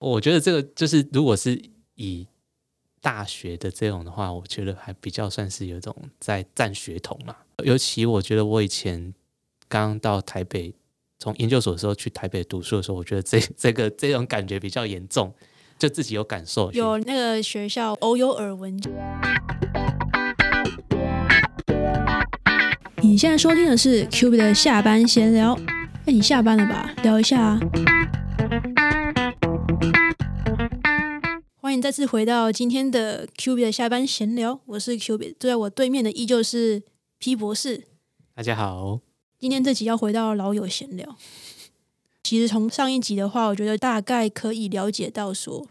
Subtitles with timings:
[0.00, 1.62] 我觉得这个就是，如果是
[1.96, 2.26] 以
[3.02, 7.36] 大学的这种的话，我觉得还比较算是有一种在占学统嘛。
[7.64, 9.12] 尤其我觉得我以前
[9.68, 10.72] 刚到台北，
[11.18, 15.34] 从研究所的时候去台北读书的时候，我觉得这 这个这种感觉比较严重，
[15.78, 16.72] 就自己有感受。
[16.72, 18.80] 有那个学校偶有耳闻。
[23.02, 25.52] 你现在收听的是 Q B 的下班闲聊。
[26.06, 26.90] 哎，你下班了吧？
[27.02, 27.60] 聊一下啊。
[31.60, 36.82] 欢迎再次回到今天的 Q B 的下班闲聊，我是 Q B，坐在我对面的依旧是
[37.18, 37.84] P 博士。
[38.34, 39.00] 大家好，
[39.38, 41.16] 今天这集要回到老友闲聊。
[42.22, 45.66] 其实从上一集的话，我觉得大概可以了解到说，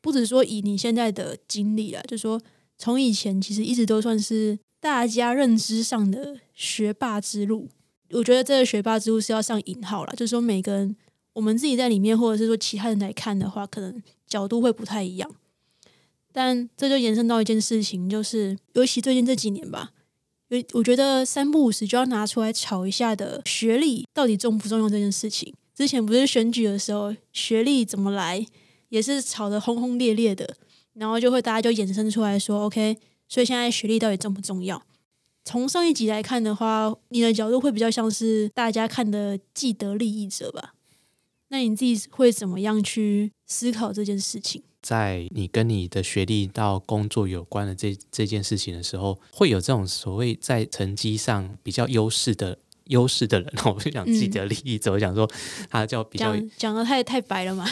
[0.00, 2.40] 不止说以你现在的经历啦，就说
[2.76, 7.68] 从以前其实一直都算是大家认知上的学霸之路。
[8.10, 10.94] 我觉得这个学霸之路是要上引号啦，就是说每个人
[11.34, 15.30] 我们自己在里面，或者是说其他人来看的话，可能角度会不太一样。
[16.32, 19.92] 但这就延伸到一件事情，就是尤其最近这几年吧，
[20.48, 25.54] 因为我觉得三不五时就要拿出来吵一下的学历到底重不重要这件事情。
[25.74, 28.44] 之前不是选举的时候，学历怎么来
[28.88, 30.56] 也是吵得轰轰烈烈的，
[30.94, 32.96] 然后就会大家就衍生出来说，OK，
[33.28, 34.80] 所以现在学历到底重不重要？
[35.44, 40.74] 从上一集来看的话，你的角度会比较像是大家看的既得利益者吧？
[41.54, 44.60] 那你自己会怎么样去思考这件事情？
[44.82, 55.30] 在你跟你的学历到工作有关的这这件事情的时候，会有这种所谓在成绩上比较优势的优势的人， 我不讲既得利益者，我讲说
[55.70, 57.64] 他叫比较讲讲的太太白了嘛？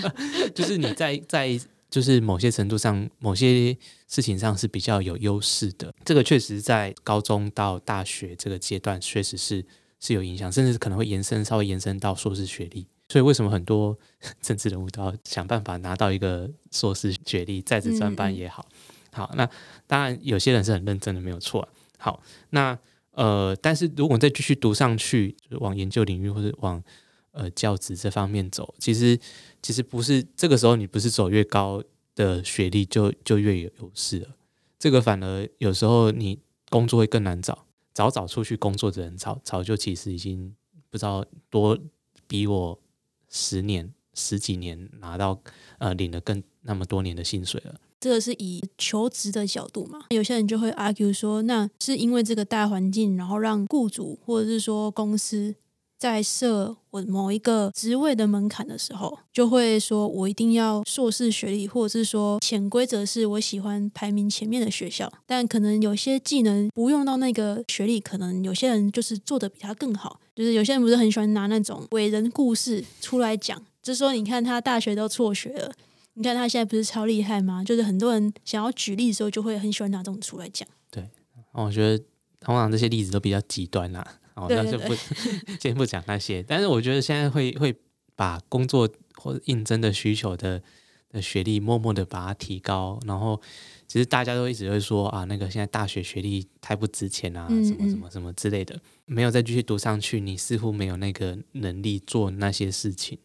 [0.56, 3.76] 就是你在在就是某些程度上，某些
[4.08, 5.94] 事情上是比较有优势的。
[6.02, 9.62] 这个确实在高中到大学这个阶段，确实是
[10.00, 12.86] 是有影响，甚至可能会延伸稍微延伸到硕士学历。
[13.08, 13.98] 所以为什么很多
[14.40, 18.66] 政治人物都要想办法拿到一个硕士学历，在职专班也好。
[19.10, 19.48] 好，那
[19.86, 21.66] 当然有些人是很认真的，没有错。
[21.96, 22.78] 好，那
[23.12, 26.80] 呃，但是如果再继续读上去，就是往研究领域或者往
[27.32, 29.18] 呃教职这方面走，其实
[29.62, 31.82] 其实不是这个时候你不是走越高
[32.14, 34.28] 的学历就就越有优势了。
[34.78, 36.38] 这个反而有时候你
[36.68, 40.54] 工作会更难找，早早出去工作的人早早就其实已经
[40.90, 41.76] 不知道多
[42.28, 42.78] 比我
[43.30, 45.40] 十年十几年拿到
[45.78, 47.74] 呃领了更那么多年的薪水了。
[48.00, 50.06] 这个是以求职的角度嘛？
[50.10, 55.56] 有些人就会 argue 说，那是因为这个大环境，然后让雇主或者是说公司
[55.98, 65.12] 在设我某一个职位的门槛的时候，就会说我一定要硕士学历，或者是说潜规则是我喜欢排名前面的学校。
[65.26, 70.20] 但可能有些技能不用到那个学历，可能有些人就是做的比他更好。
[70.36, 75.72] 就是有些人不是很喜欢拿那种伟人故事出来讲，就是说你看他大学都辍学了。
[76.14, 77.62] 你看他现在不是超厉害吗？
[77.64, 80.68] 就是很多人想要举例的时候，就会很喜欢拿这种出来讲。
[80.90, 81.08] 对，
[81.52, 82.04] 我觉得
[82.40, 84.18] 通常这些例子都比较极端啦。
[84.38, 84.94] 哦，那就不
[85.60, 86.42] 先不讲那些。
[86.42, 87.74] 但是我觉得现在会会
[88.16, 90.62] 把工作或者应征的需求的
[91.10, 93.40] 的学历默默的把它提高，然后
[93.86, 103.18] 其实大家都一直会说啊，那个现在大学学历太不值钱啊，什么什么什么之类的，没有再继续读上去，你似乎没有那个能力做那些事情。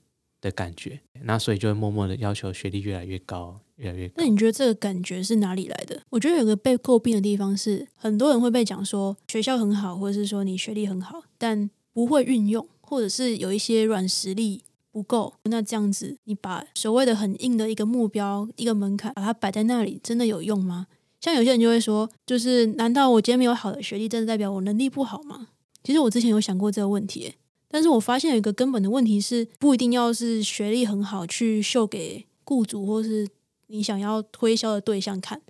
[0.43, 4.11] 的感觉，那所以就会默默的要求学历越来越高，越来越。
[4.15, 6.01] 那你觉得这个感觉是哪里来的？
[6.09, 15.33] 我觉得有个被诟病的地方是，很多人会被讲说学校很好，或者是说你学历很好，但不会运用，或者是有一些软实力不够。
[15.43, 20.87] 那这样子，你把所谓的很硬的一个目标、一个门槛，把它摆在那里，真的有用吗？
[21.19, 25.47] 像有些人就会说，就是难道我今天没有好的学历，真的代表我能力不好吗？
[25.83, 27.33] 其实我之前有想过这个问题。
[27.69, 33.27] 但是我发现有一个根本的问题是，不一定要是学历很好去秀给雇主或是
[33.73, 35.41] 你想要推销的对象看，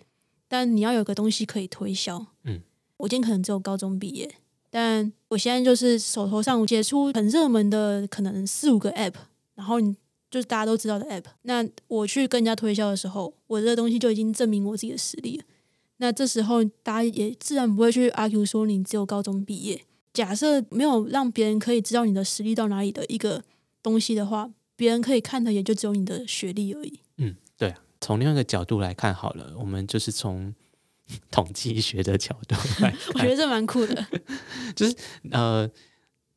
[0.47, 2.25] 但你要有个东西可以推销。
[2.45, 2.61] 嗯，
[2.95, 4.35] 我今天可能只有高中毕业，
[4.69, 9.16] 但我现在就是手头上接触很热门的可能四五个 app，
[9.56, 9.94] 然后你
[10.31, 15.43] 就是大家都知道的 app，那我去跟人家推销的时候，我这个东西就已经证明我自己的实力了。
[15.97, 19.84] 那这时候大家也自然不会去 argue 说你只有高中毕业。
[20.14, 23.43] 假设没有让别人可以知道你的实力到哪里的一个
[23.81, 26.99] 东西的话，别人可以看的也就只有你的学历而已。
[27.17, 27.81] 嗯，对啊。
[28.03, 30.53] 从另外一个角度来看，好了，我们就是从
[31.32, 34.05] 统计学的角度来，我觉得这蛮酷的。
[34.76, 34.96] 就是
[35.32, 35.70] 呃，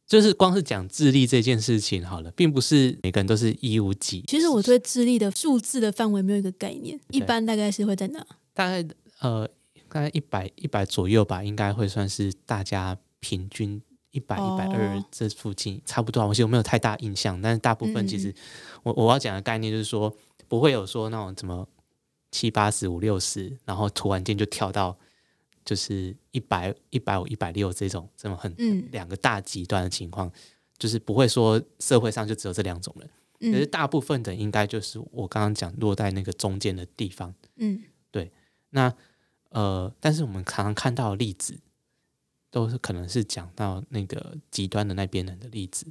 [0.06, 4.22] 就是光是讲智力这件事情好了，并不是每个人都是一无几。
[4.28, 8.24] 其实我对智力的数字的范围没有一个概念，一般大概是会在哪？
[8.54, 8.86] 大概
[9.20, 9.48] 呃，
[9.88, 12.96] 大概一百一百左右吧，应该会算是大家。
[13.18, 13.82] 平均
[14.16, 18.34] 一百一百二哦这附近差不多啊，我其实我没有太大印象，但是大部分其实
[18.82, 20.10] 我我要讲的概念就是说，
[20.48, 21.68] 不会有说那种什么
[22.30, 24.96] 七八十五六十，然后突然间就跳到
[25.66, 28.88] 就是一百一百五一百六这种这么很嗯。
[28.90, 30.32] 两个大极端的情况，
[30.78, 37.34] 就是不会说社会上就只有这两种人，可是嗯大部分的应该就是我刚刚讲落在那个中间的地方。
[37.56, 37.82] 嗯。
[38.10, 38.32] 对
[38.70, 38.90] 那
[39.50, 41.58] 呃，但是我们常常看到的例子，
[42.56, 45.84] 都是可能是讲到那个极端的那边人的例子，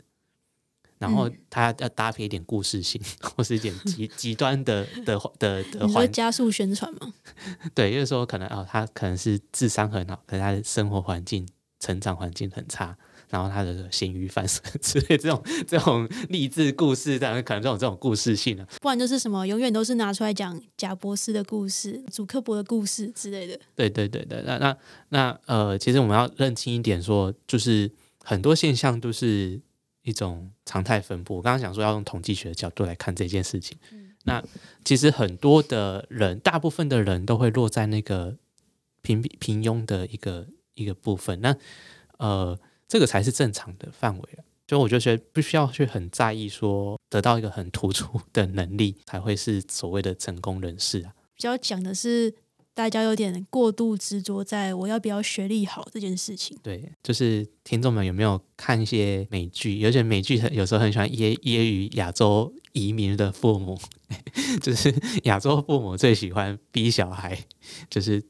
[0.98, 7.14] 然后嗯他要搭配一点故事性， 或是一点极极端的的的 的你说环加速宣传吗？
[7.76, 11.48] 对，就是说可能哦，他可能是智商很好，可是他的生活环境、
[11.80, 12.98] 成长环境很差，
[13.30, 23.60] 然后他的咸鱼翻身 之类这种这种励志故事，当然可能这种这种故事性啊，不然就是什么永远都是拿出来讲贾博士的故事、祖克伯的故事之类的。
[23.76, 24.78] 对对对对，那那
[25.10, 27.92] 那呃，其实我们要认清一点说，就是
[28.24, 29.60] 很多现象都是
[30.04, 31.38] 一种常态分布。
[31.38, 33.78] 我刚刚想说要用统计学的角度来看这件事情，
[34.24, 34.44] 那
[34.84, 38.36] 其实很多的人，大部分的人都会落在那个
[39.02, 41.42] 平平庸的一个一个部分。
[41.42, 41.56] 那
[42.18, 42.58] 呃，
[42.88, 44.44] 这个才是正常的范围了。
[44.68, 51.14] 就我就觉得不需要去很在意说得到一个很突出的能力才会是所谓的成功人士啊。
[51.36, 52.34] 比较讲的是
[52.74, 56.58] 大家有点过度执着在我要不要学历好这件事情。
[56.64, 59.78] 对，就是听众们有没有看一些美剧？
[59.78, 63.80] 有些美剧很有时候很喜欢揶揶揄亚洲移民的父母，
[64.62, 64.94] 就是
[65.26, 67.46] 亚洲父母最喜欢逼小孩，
[67.90, 68.24] 就是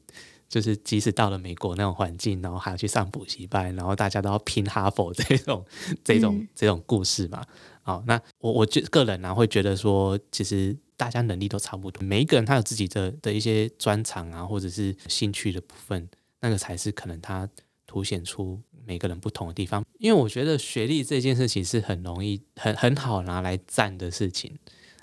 [0.48, 5.64] 就是即使到了美国那种环境，然后还要去上补习班，然后大家都要拼哈佛这 种
[6.04, 7.44] 这种、嗯这种故事嘛。
[7.82, 16.08] 好，那我我觉个人呢、会觉得说，其实大家能力都差不多，每一个人他有自己的的一些专长啊，或者是兴趣的部分，
[16.40, 17.48] 那个才是可能他
[17.86, 19.84] 凸显出每个人不同的地方。
[19.98, 24.58] 因为我觉得学历这件事情是很容易、很很好拿来赞的事情，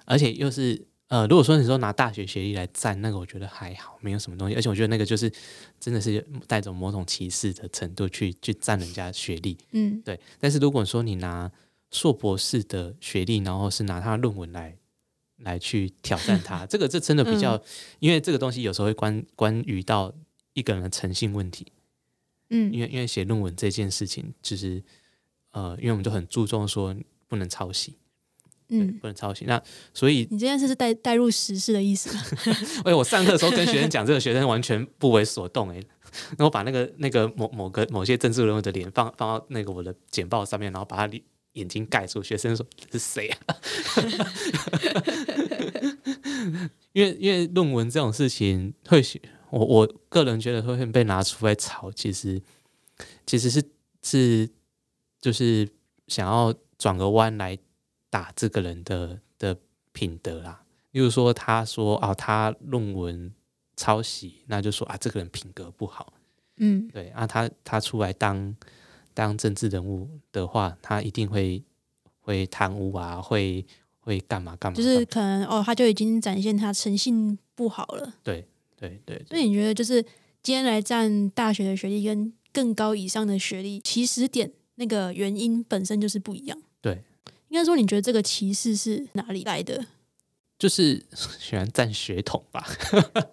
[0.06, 4.56] 而且又是呃，如果说你说拿大学学历来赞，那个我觉得还好，没有什么东西。
[4.56, 5.31] 而且我觉得那个就是
[5.80, 9.56] 真的是带着某种歧视的程度去去赞人家学历。
[9.74, 11.51] 嗯对，但是如果说你拿
[11.92, 14.75] 硕博士的学历，然后是拿他的论文来
[15.38, 17.62] 来去挑战他，这个这真的比较，
[18.00, 20.12] 因为这个东西有时候会关关于到
[20.54, 21.68] 一个人的诚信问题，
[22.50, 24.81] 嗯因嗯为因为写论文这件事情，就是
[25.51, 26.95] 呃，因为我们就很注重说
[27.27, 27.98] 不能抄袭，对，
[28.69, 29.45] 嗯，不能抄袭。
[29.45, 29.62] 那
[29.94, 32.21] 所以，你这件事是带带入时事的意思吗？
[32.86, 35.81] 哎，我上课的时候跟学生讲，这个学生完全不为所动，哎。
[36.38, 41.19] 然后把那个那个某某个某些政治人物的脸放放到那个我的简报上面，然后把他脸
[41.54, 42.21] 眼睛盖住。
[42.21, 43.38] 学生说：“这是谁啊？”
[46.94, 49.19] 因为因为论文这种事情会写，
[49.50, 52.39] 我我个人觉得会被拿出来炒，其实
[53.25, 53.63] 其实是
[54.04, 54.48] 是
[55.19, 55.68] 就是
[56.07, 57.57] 想要转个弯来
[58.13, 59.57] 打这个人的的
[59.92, 60.63] 品德啦。
[60.92, 63.33] 例如说，他说啊，他论文
[63.75, 66.13] 抄袭，那就说啊，这个人品格不好。
[66.57, 68.56] 嗯对啊，他他出来当
[69.15, 71.63] 当政治人物的话，他一定会
[72.19, 73.65] 会贪污啊，会
[74.00, 74.77] 会干嘛干嘛干嘛。
[74.77, 78.13] 就是可能哦，他就已经展现他诚信不好了。
[78.21, 78.45] 对
[78.77, 80.00] 对对所以你觉得，就是
[80.44, 86.62] 今天来占大学的学历跟更高以上的学历起始点那个原因本身就是不一样。
[86.80, 87.04] 对，
[87.54, 89.86] 应该说，你觉得这个歧视是哪里来的？
[90.58, 91.06] 就是
[91.40, 92.68] 喜欢占血统吧。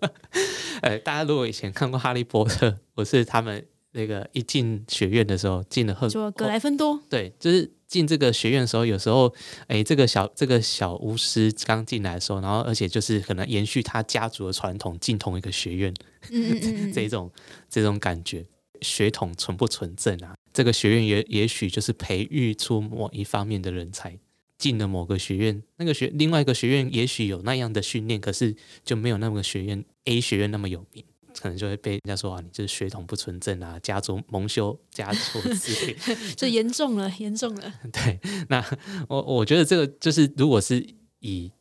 [0.82, 9.32] 呃，大家如果以前看过《哈利波特》，我是他们那个一进学院的时候进了赫说格莱芬多，对，就是进这个学院的时候，有时候，
[9.68, 15.94] 哎，这个小这个小巫师刚进来的时候，然后而且就是可能延续他家族的传统，进同一个学院，
[16.30, 17.30] 嗯嗯嗯嗯， 这种
[17.70, 18.44] 这种感觉，
[18.82, 20.34] 血统纯不纯正啊？
[20.52, 24.18] 这个学院也也许就是培育出某一方面的人才，
[24.58, 31.04] 进了某个学院，那个学另外一个学院也许有那样的训练，可是就没有那个学院 A 学院那么有名。
[31.32, 35.96] 可能就会被人家说啊，你就是血统不纯正啊，家族蒙羞家族之类。
[36.36, 37.72] 这严重了，严重了。
[37.92, 38.18] 对，
[38.48, 38.62] 那
[39.08, 40.84] 我我觉得这个就是，如果是
[41.20, 41.52] 以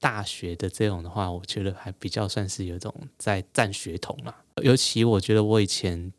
[0.00, 4.42] 大学的这种的话，我觉得还比较算是有一种在占血统啦。
[4.62, 6.10] 尤其我觉得我以前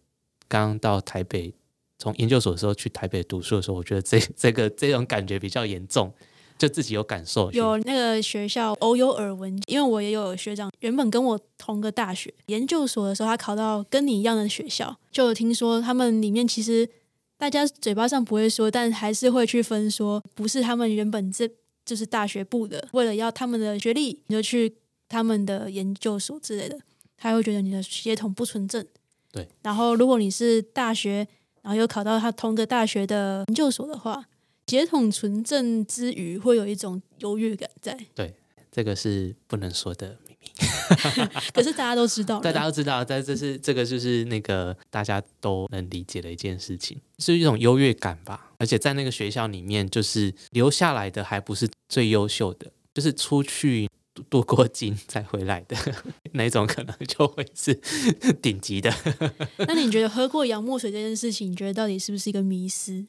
[0.48, 1.54] 刚到台北，
[1.98, 6.14] 从研究所的时候去台北读书的时候，我觉得这 这个这种感觉比较严重，
[6.58, 7.52] 就自己有感受。
[7.52, 16.90] 有那个学校偶有耳闻，因为我也有学长，原本跟我同个大学，研究所的时候他考到跟你一样的学校，就听说他们里面其实
[17.38, 21.50] 大家嘴巴上不会说，但还是会去分说，不是他们原本这
[21.84, 24.76] 就是大学部的，为了要他们的学历，你就去
[25.08, 26.80] 他们的研究所之类的，
[27.18, 28.86] 他会觉得你的血统不纯正。
[29.36, 31.28] 对，然后如果你是大学
[31.62, 34.24] 然后又考到他同个大学的研究所的话，
[34.68, 37.98] 血统纯正之余，会有一种优越感在。
[38.16, 38.34] 对
[38.72, 40.60] 这个是不能说的秘密，
[41.54, 48.52] 可是大家都知道对，大家都知道，但这是这个就是那个大家都能理解的一件事情，是一种优越感吧。
[48.58, 53.90] 而且在那个学校里面，就是留下来的还不是最优秀的，就是出去
[54.30, 55.76] 镀过金再回来的
[56.34, 57.74] 那种，可能就会是
[58.42, 58.92] 顶级的。
[59.68, 63.06] 那你觉得喝过洋墨水这件事情，你觉得到底是不是一个迷思？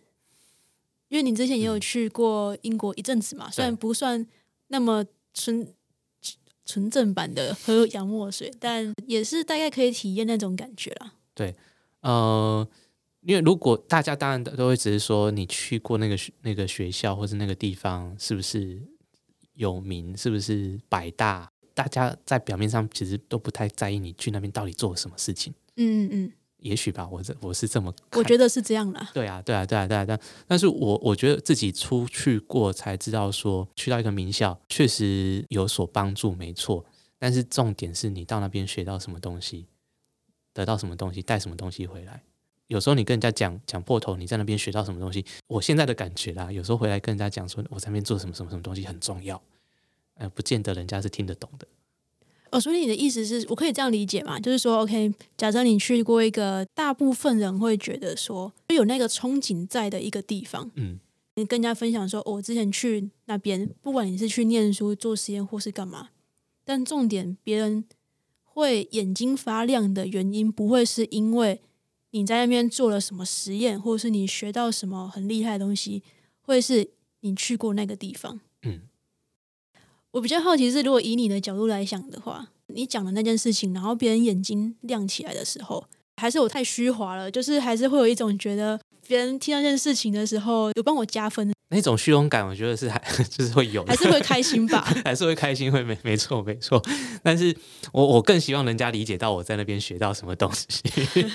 [1.09, 4.27] 因为你之前也有去过英国一阵子嘛，虽然不算
[4.69, 5.73] 那么纯
[6.65, 11.13] 纯正版的喝洋墨水，但也是大概可以体验那种感觉啦。
[12.01, 12.69] 呃，
[13.21, 18.83] 因为如果大家当然都会只是说你去过那个那个学校或者那个地方是不是
[19.57, 25.53] 有名，是不是百大，大家在表面上其实都不太在意你去那边到底做了什么事情。
[25.77, 29.07] 嗯嗯嗯，也许吧，我这我是这么，我觉得是这样的。
[29.13, 36.85] 对啊，对啊，对啊，对啊，但但是我我觉得自己出去过才知道说，去到一个名校确实有所帮助，没错。
[37.19, 39.67] 但是重点是你到那边学到什么东西，
[40.53, 42.23] 得到什么东西，带什么东西回来。
[42.69, 49.41] 有时候你跟人家讲讲破头，你在那边学到什么东西，我现在的感觉啦，有时候回来跟人家讲说我在那边做什么什么什么东西很重要，
[50.15, 51.67] 呃，不见得人家是听得懂的。
[52.51, 54.39] 哦，所以你的意思是我可以这样理解嘛？
[54.39, 60.99] 就是说，OK，假设你去过一个大部分人会觉得说有那个憧憬在的一个地方，嗯，
[61.35, 66.11] 你跟人家分享说，哦我之前去那边，不管你是去念书、做实验或是干嘛，
[66.65, 67.85] 但重点别人
[68.45, 71.61] 会眼睛发亮的原因，不会是因为
[72.19, 76.03] 你在那边做了什么实验，或者是你学到什么很厉害的东西，
[76.41, 76.89] 会是
[77.21, 78.41] 你去过那个地方。
[78.63, 78.81] 嗯，
[80.13, 94.81] 我比较好奇是，如果以你的角度来想的话，你讲的那件事情，然后别人眼睛亮起来的时候，还是我太虚华了，就是还是会有一种觉得别人听到这件事情的时候，有帮我加分，那种虚荣感，我觉得是还 就是会有，还是会开心吧？
[95.05, 96.81] 还是会开心，会没没错没错。
[97.23, 97.55] 但是
[97.93, 100.81] 我我更希望人家理解到我在那边学到什么东西。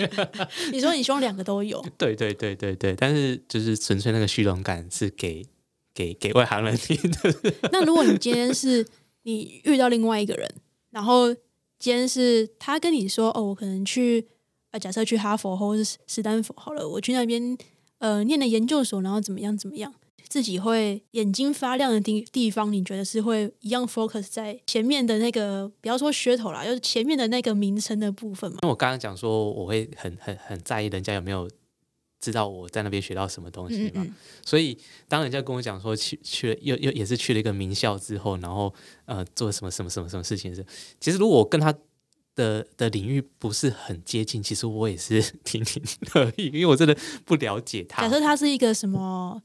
[0.72, 5.46] 你说你希望两个都有，对对对对对，但是就是纯粹那个虚荣感是给
[5.94, 7.36] 给给外行人听的。
[7.72, 8.86] 那如果你今天是
[9.24, 10.50] 你遇到另外一个人，
[10.92, 11.34] 然后
[11.78, 14.26] 今天是他跟你说，哦，我可能去
[14.72, 17.58] 呃，假设去哈佛或者是斯坦福好了，我去那边
[17.98, 19.94] 呃念的研究所，然后怎么样怎么样，
[20.32, 28.60] 自己会眼睛发亮的地地方，你觉得是会一样 focus 在前面的那个，不要说噱头啦，就是前面的那个名称的部分嘛？
[28.62, 31.50] 那我刚刚讲说，我会很很很在意人家有没有
[32.22, 33.92] 知道我在那边学到什么东西嘛。
[33.96, 34.14] 嗯嗯
[34.46, 34.78] 所以
[35.10, 38.74] 当人家跟我讲说去去了又又也是去了一个名校之后，然后
[39.04, 40.68] 呃做什么什么什么什么事情的时候，
[41.02, 41.76] 其实如果我跟他
[42.36, 45.84] 的的领域不是很接近，其实我也是听听
[46.14, 46.96] 而已，因为我真的
[47.26, 48.10] 不了解他假。
[48.10, 49.44] 设他是一个什么，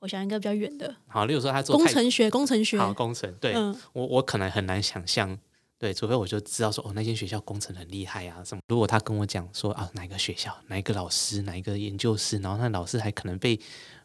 [0.00, 5.38] 我想一个比较远的好，例如说他做工程学，工程学，好工程，对、嗯我我可能很难想象。
[5.78, 8.60] 对，除非我就知道说，哦，那间学校工程很厉害啊，什么。
[8.68, 13.58] 如果他跟我讲说啊，哪一个学校，哪一个老师，哪一个研究室，然后那老师还可能被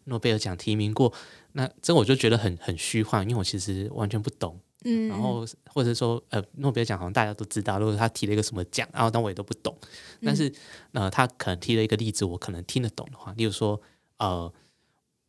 [0.05, 1.11] 诺贝尔奖提名过，
[1.51, 4.57] 那这我就觉得很很虚幻，因为我其实完全不懂。
[4.85, 9.75] 嗯，然后或者说，呃，诺贝尔奖好像大家都知道，如果他提了一个什么奖，然后但我也都不懂。
[10.21, 10.49] 但是，
[10.93, 13.81] 呃，他可能提了一个例子，我可能听得懂的话，例如说，
[14.19, 14.49] 呃，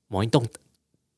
[0.08, 0.46] 某一栋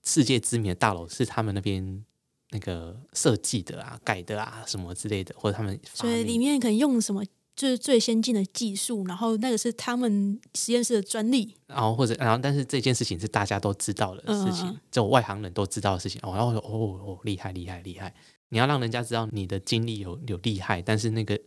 [0.04, 2.04] 世界知名的大楼是他们那边
[2.50, 6.38] 那个设计的啊、改的啊什么之类的，或者他们所以里。
[6.38, 7.22] 面可能用什么
[7.54, 11.54] 就是最先进的技术，然后那个是他们实验室的专利。
[11.66, 16.20] 然后或者然后，但是这件事情是大家都知道的事情，嗯嗯嗯只有外行人都知道的事情。
[16.22, 18.14] 哦，然后我说哦哦，厉害厉害厉害！
[18.50, 21.38] 你要让人家知道你的经历有有厉害，但是那个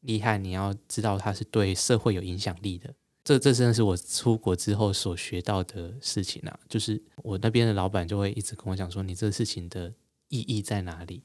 [0.00, 2.92] 厉害你要知道它是对社会有影响力的。
[3.30, 6.58] 这这真的是我出国之后所学到的事情啊！
[6.68, 9.94] 就是我那边的老板就会一直跟我讲说，你这个事情的
[10.30, 11.22] 意义在哪里？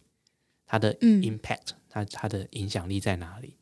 [0.67, 3.57] 它的嗯 impact，、它它的影响力在哪里？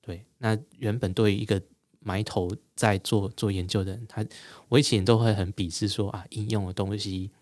[0.00, 1.60] 对，那原本对于一个
[1.98, 4.24] 埋头在做做研究的人，他
[4.68, 7.32] 我以前都会很鄙视说啊，应用的东西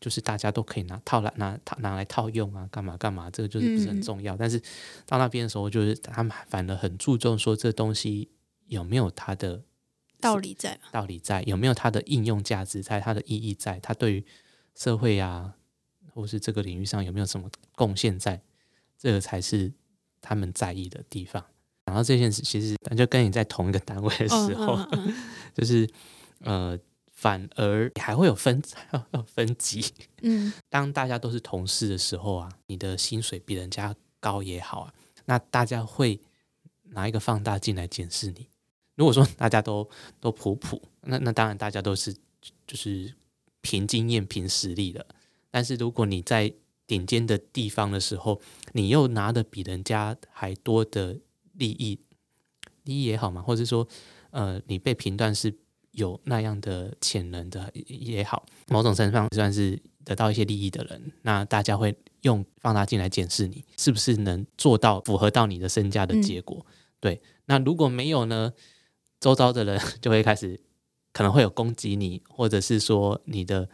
[0.00, 4.36] 就是大家都可以拿套来拿套拿来套用啊，干嘛干嘛，这个就是不是很嗯重要。
[4.36, 4.62] 但是
[5.06, 8.30] 到那边的时候，就是他们反而很注重说这东西
[8.66, 9.60] 有没有它的
[10.20, 10.88] 道理在吗？
[10.92, 14.24] 道理在，有没有它的应用价值在，它的意义在，它对于
[14.74, 15.54] 社会啊，
[16.12, 18.42] 或是这个领域上有没有什么贡献在，
[18.98, 19.72] 这个才是
[20.20, 21.44] 他们在意的地方。
[21.84, 25.14] 然后这件事其实就跟你在同一个单位的时候，嗯嗯嗯
[25.54, 25.88] 就是
[26.40, 26.78] 呃，
[27.10, 28.62] 反而还会有分
[29.26, 29.84] 分级。
[30.22, 34.94] 嗯当大家都是同事的时候啊，你的薪水比人家高也好啊，
[35.24, 36.20] 那大家会
[36.90, 38.48] 拿一个放大镜来检视你。
[38.98, 39.88] 如果说大家都
[40.18, 42.12] 都普普，那那当然大家都是
[42.66, 43.14] 就是
[43.60, 45.06] 凭经验、凭实力的。
[45.52, 46.52] 但是如果你在
[46.84, 48.40] 顶尖的地方的时候，
[48.72, 51.16] 你又拿的比人家还多的
[51.52, 52.00] 利益，
[52.82, 53.86] 利益也好嘛，或者说
[54.30, 55.56] 呃，你被评断是
[55.92, 66.66] 有那样的潜能的也好，某种程度上算是得到一些利益的人，那大家会用放大镜来检视你是不是能做到符合到你的身价的结果。
[66.98, 68.52] 对，那如果没有呢？
[69.20, 70.58] 周遭的人 就会开始
[71.12, 73.68] 可能会有攻击你，或者是说你的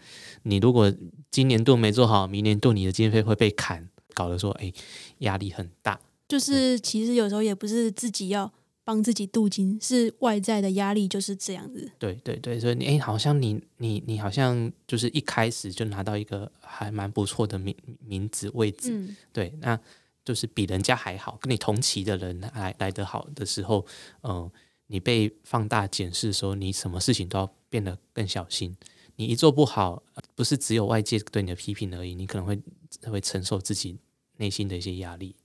[0.45, 0.93] 你如果
[1.31, 4.73] 今年度没做好，明年度你的经费会被砍，搞得说哎
[5.19, 6.01] 压力很大。
[6.27, 8.51] 就是其实有时候也不是自己要
[8.83, 11.91] 帮自己镀金，是外在的压力就是这样子。
[11.99, 19.79] 对对对，所以你哎好像你你你好像就是一开始就拿到一个还蛮不错的名名字位置，嗯，对，那
[20.25, 23.85] 就是比人家还好，跟你同期的人来来得好的时候，
[24.23, 24.51] 嗯。
[24.87, 28.77] 你被放大检视的时候，你什么事情都要变得更小心。
[29.17, 30.03] 你一做不好，
[30.35, 32.61] 不是只有外界对你的批评而已，你可能会
[33.11, 33.99] 会承受自己
[34.39, 35.37] 内心的一些压力。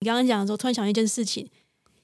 [0.00, 1.48] 你刚刚讲的时候，突然想一件事情，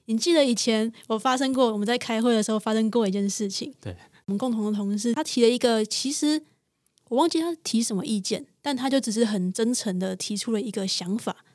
[0.05, 3.71] 你记得以前我发生过，我们在开会的时候发生过一件事情。
[3.79, 3.95] 对，
[4.25, 6.41] 我们共同的同事，他提了一个，其实
[7.09, 11.45] 我忘记他提什么意见，但他就只是很真诚的提出了一个想法。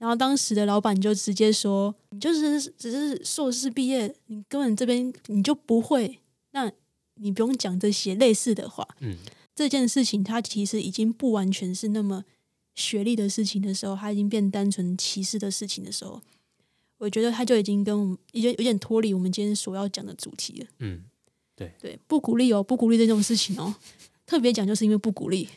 [0.00, 6.18] 然后当时的老板就直接说：“你就是只是硕士毕业，你根本这边你就不会，
[6.52, 6.72] 那
[7.16, 9.18] 你不用讲这些类似的话。”嗯，
[9.54, 12.24] 这件事情他其实已经不完全是那么
[12.74, 16.22] 学历的事情的时候，他已经变单纯歧视的事情的时候，
[16.96, 20.66] 我觉得他就已经跟我们已经有点脱离我们今天所要讲的主题了。
[20.78, 21.02] 嗯，
[21.54, 23.74] 对对，不鼓励哦，不鼓励这种事情哦。
[24.30, 25.48] 特别讲，就是因为不鼓励。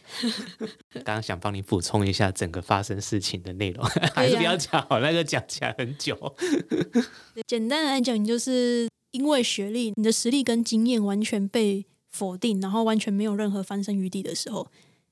[0.91, 6.35] 刚刚想帮你补充一下整个发生事情的内容， 还是不要讲好，那个讲起来很久。
[7.45, 14.67] 简单来讲，你就是因为学历，你的实力跟经验完全被否定，然后完全没有任何翻身余地的时候，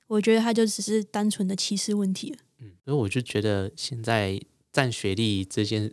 [0.08, 2.38] 我觉得他就只是单纯的歧视问题了。
[2.58, 4.40] 嗯，所以我就觉得现在
[4.72, 5.92] 占学历这件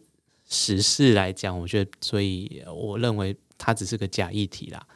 [0.49, 4.87] 实事来讲，我觉得，所以我认为它只是个假议题啦。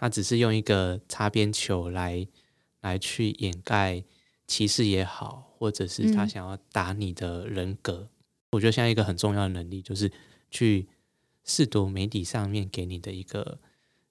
[0.00, 2.26] 他只是用一个擦边球来
[2.80, 4.02] 来去掩盖
[4.46, 8.08] 歧视也好，或者是他想要打你的人格。
[8.52, 10.10] 我觉得现在一个很重要的能力就是
[10.50, 10.88] 去
[11.44, 13.58] 试读媒体上面给你的一个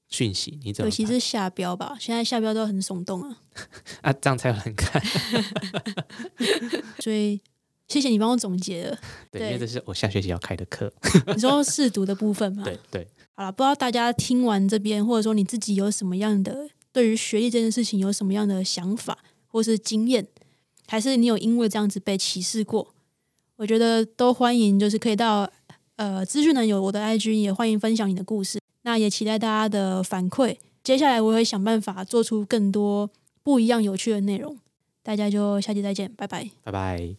[0.09, 0.87] 讯息，你怎么？
[0.87, 3.41] 尤其是下标吧，现在下标都很耸动啊，
[4.01, 5.01] 啊，这样才有人看。
[7.01, 7.41] 所以
[7.87, 8.99] 谢谢你帮我总结了，
[9.31, 10.93] 对，因为这是我下学期要开的课。
[11.33, 12.61] 你说试读的部分吗？
[12.69, 13.07] 对对。
[13.39, 20.27] 好了，不知道大家听完这边，或者说你自己有什么样的对于学历这件事情有什么样的想法或是经验，
[20.89, 22.93] 还是你有因为这样子被歧视过？
[23.55, 25.49] 我觉得都欢迎，就是可以到
[25.95, 28.59] 呃资讯栏有我的 IG，也欢迎分享你的故事。
[28.81, 30.57] 那也期待大家的反馈。
[30.83, 33.09] 接下来我会想办法做出更多
[33.41, 34.59] 不一样有趣的内容。
[35.01, 37.15] 大家就下期再见，拜拜，拜拜。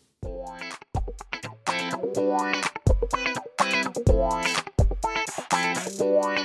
[5.98, 6.44] Bye.